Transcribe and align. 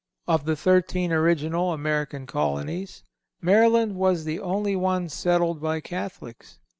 Of 0.27 0.45
the 0.45 0.55
thirteen 0.55 1.11
original 1.11 1.73
American 1.73 2.25
Colonies, 2.25 3.03
Maryland 3.39 3.95
was 3.95 4.23
the 4.25 4.39
only 4.39 4.75
one 4.75 5.09
settled 5.09 5.61
by 5.61 5.79
Catholics. 5.79 6.57